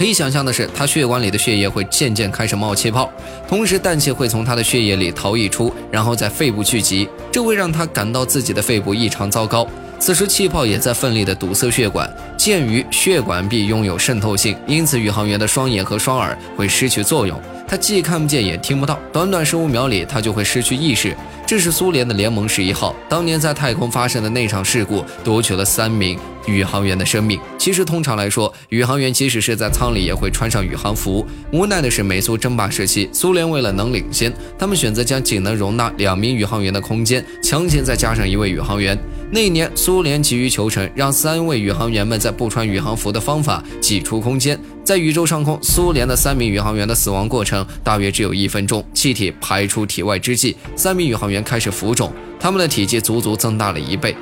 [0.00, 3.12] 可以想象的是，他血管里的血液会渐渐开始冒气泡，
[3.46, 9.68] 同时氮气会从他的血液里逃逸出，然后在肺部聚集，这会让他感到自己的肺部异常糟糕。
[9.98, 12.10] 此时气泡也在奋力地堵塞血管。
[12.38, 17.38] 鉴于血管壁拥有渗透性，因此宇航员的双眼和双耳会失去作用，
[17.68, 18.98] 他既看不见也听不到。
[19.12, 21.14] 短短十五秒里，他就会失去意识。
[21.46, 27.38] 这是苏联的联盟十一号当年在太空发生的那场事故，夺取了三名宇航员的生命。
[27.58, 31.26] 其实，通常来说，宇航员即使是在舱里也会穿上宇航服。
[31.52, 38.98] 无奈的是，美苏争霸时期，苏联为了能领先，他们选择将仅能容纳两名宇航员的空间强行再加上一位宇航员。
[39.32, 44.58] 那一年，苏联急于求成，让三位宇航员们在不穿宇航服的方法挤出空间。
[44.82, 48.84] 在宇宙上空，苏联的三名宇航员的死亡过程大约只有一分钟。
[48.92, 54.16] 气体排出体外之际，三名宇航员开始浮肿，他们的体积足足增大了一倍。